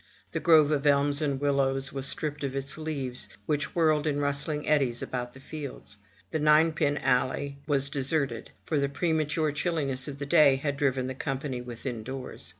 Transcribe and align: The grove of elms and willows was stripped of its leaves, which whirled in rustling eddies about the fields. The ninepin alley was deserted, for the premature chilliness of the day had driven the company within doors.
The 0.31 0.39
grove 0.39 0.71
of 0.71 0.87
elms 0.87 1.21
and 1.21 1.39
willows 1.39 1.93
was 1.93 2.07
stripped 2.07 2.43
of 2.43 2.55
its 2.55 2.75
leaves, 2.75 3.29
which 3.45 3.75
whirled 3.75 4.07
in 4.07 4.19
rustling 4.19 4.67
eddies 4.67 5.03
about 5.03 5.33
the 5.33 5.39
fields. 5.39 5.97
The 6.31 6.39
ninepin 6.39 6.97
alley 6.97 7.59
was 7.67 7.87
deserted, 7.91 8.49
for 8.65 8.79
the 8.79 8.89
premature 8.89 9.51
chilliness 9.51 10.07
of 10.07 10.17
the 10.17 10.25
day 10.25 10.55
had 10.55 10.75
driven 10.77 11.05
the 11.05 11.13
company 11.13 11.61
within 11.61 12.01
doors. 12.01 12.49